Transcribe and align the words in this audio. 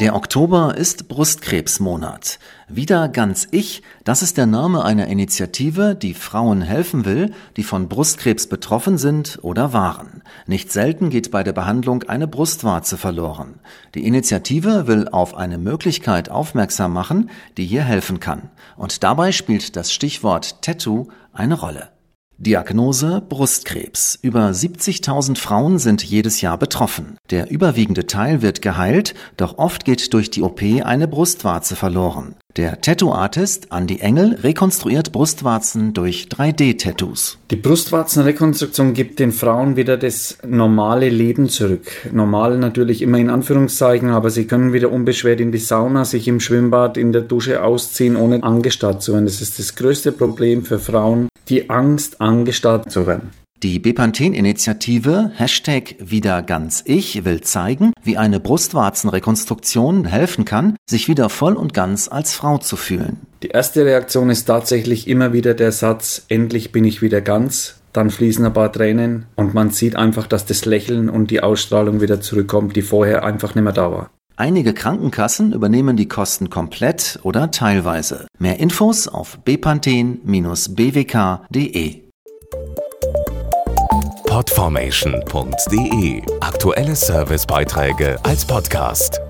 Der 0.00 0.14
Oktober 0.14 0.76
ist 0.76 1.08
Brustkrebsmonat. 1.08 2.38
Wieder 2.68 3.08
ganz 3.08 3.48
ich, 3.50 3.82
das 4.04 4.20
ist 4.20 4.36
der 4.36 4.44
Name 4.44 4.84
einer 4.84 5.06
Initiative, 5.06 5.94
die 5.94 6.12
Frauen 6.12 6.60
helfen 6.60 7.06
will, 7.06 7.32
die 7.56 7.62
von 7.62 7.88
Brustkrebs 7.88 8.46
betroffen 8.46 8.98
sind 8.98 9.38
oder 9.40 9.72
waren. 9.72 10.22
Nicht 10.46 10.70
selten 10.70 11.08
geht 11.08 11.30
bei 11.30 11.42
der 11.42 11.54
Behandlung 11.54 12.02
eine 12.02 12.28
Brustwarze 12.28 12.98
verloren. 12.98 13.54
Die 13.94 14.06
Initiative 14.06 14.86
will 14.86 15.08
auf 15.08 15.34
eine 15.34 15.56
Möglichkeit 15.56 16.28
aufmerksam 16.28 16.92
machen, 16.92 17.30
die 17.56 17.64
hier 17.64 17.82
helfen 17.82 18.20
kann. 18.20 18.50
Und 18.76 19.02
dabei 19.02 19.32
spielt 19.32 19.76
das 19.76 19.94
Stichwort 19.94 20.60
Tattoo 20.60 21.08
eine 21.32 21.54
Rolle. 21.54 21.95
Diagnose 22.38 23.22
Brustkrebs. 23.26 24.18
Über 24.20 24.50
70.000 24.50 25.38
Frauen 25.38 25.78
sind 25.78 26.04
jedes 26.04 26.42
Jahr 26.42 26.58
betroffen. 26.58 27.16
Der 27.30 27.50
überwiegende 27.50 28.06
Teil 28.06 28.42
wird 28.42 28.60
geheilt, 28.60 29.14
doch 29.38 29.56
oft 29.56 29.86
geht 29.86 30.12
durch 30.12 30.30
die 30.30 30.42
OP 30.42 30.60
eine 30.84 31.08
Brustwarze 31.08 31.76
verloren. 31.76 32.34
Der 32.56 32.82
Tattoo-Artist 32.82 33.68
Andy 33.72 34.00
Engel 34.00 34.34
rekonstruiert 34.42 35.12
Brustwarzen 35.12 35.94
durch 35.94 36.28
3D-Tattoos. 36.30 37.38
Die 37.50 37.56
Brustwarzenrekonstruktion 37.56 38.92
gibt 38.92 39.18
den 39.18 39.32
Frauen 39.32 39.76
wieder 39.76 39.96
das 39.96 40.36
normale 40.46 41.08
Leben 41.08 41.48
zurück. 41.48 41.86
Normal 42.12 42.58
natürlich 42.58 43.00
immer 43.00 43.16
in 43.16 43.30
Anführungszeichen, 43.30 44.10
aber 44.10 44.28
sie 44.28 44.46
können 44.46 44.74
wieder 44.74 44.92
unbeschwert 44.92 45.40
in 45.40 45.52
die 45.52 45.58
Sauna, 45.58 46.04
sich 46.04 46.28
im 46.28 46.40
Schwimmbad, 46.40 46.98
in 46.98 47.12
der 47.12 47.22
Dusche 47.22 47.62
ausziehen, 47.62 48.14
ohne 48.14 48.42
angestarrt 48.42 49.02
zu 49.02 49.14
werden. 49.14 49.24
Das 49.24 49.40
ist 49.40 49.58
das 49.58 49.74
größte 49.74 50.12
Problem 50.12 50.64
für 50.64 50.78
Frauen, 50.78 51.28
die 51.48 51.70
Angst, 51.70 52.20
angestarrt 52.20 52.90
zu 52.90 53.06
werden. 53.06 53.30
Die 53.62 53.78
Bepanthen-Initiative 53.78 55.30
Hashtag 55.34 55.96
wieder 55.98 56.42
ganz 56.42 56.82
ich 56.84 57.24
will 57.24 57.40
zeigen, 57.40 57.92
wie 58.02 58.18
eine 58.18 58.38
Brustwarzenrekonstruktion 58.38 60.04
helfen 60.04 60.44
kann, 60.44 60.76
sich 60.88 61.08
wieder 61.08 61.30
voll 61.30 61.54
und 61.54 61.72
ganz 61.72 62.08
als 62.08 62.34
Frau 62.34 62.58
zu 62.58 62.76
fühlen. 62.76 63.16
Die 63.42 63.48
erste 63.48 63.86
Reaktion 63.86 64.28
ist 64.28 64.44
tatsächlich 64.44 65.08
immer 65.08 65.32
wieder 65.32 65.54
der 65.54 65.72
Satz, 65.72 66.26
endlich 66.28 66.70
bin 66.70 66.84
ich 66.84 67.00
wieder 67.00 67.22
ganz. 67.22 67.76
Dann 67.94 68.10
fließen 68.10 68.44
ein 68.44 68.52
paar 68.52 68.70
Tränen 68.70 69.24
und 69.36 69.54
man 69.54 69.70
sieht 69.70 69.96
einfach, 69.96 70.26
dass 70.26 70.44
das 70.44 70.66
Lächeln 70.66 71.08
und 71.08 71.30
die 71.30 71.42
Ausstrahlung 71.42 72.02
wieder 72.02 72.20
zurückkommt, 72.20 72.76
die 72.76 72.82
vorher 72.82 73.24
einfach 73.24 73.54
nicht 73.54 73.64
mehr 73.64 73.72
da 73.72 73.90
war. 73.90 74.10
Einige 74.38 74.74
Krankenkassen 74.74 75.54
übernehmen 75.54 75.96
die 75.96 76.08
Kosten 76.08 76.50
komplett 76.50 77.18
oder 77.22 77.50
teilweise. 77.50 78.26
Mehr 78.38 78.60
Infos 78.60 79.08
auf 79.08 79.38
bepanthen-bwk.de. 79.38 82.02
Podformation.de 84.26 86.22
Aktuelle 86.40 86.94
Servicebeiträge 86.94 88.18
als 88.24 88.44
Podcast. 88.44 89.22